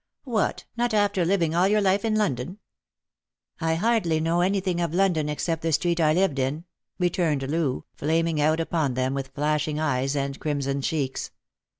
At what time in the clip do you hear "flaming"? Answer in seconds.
7.93-8.41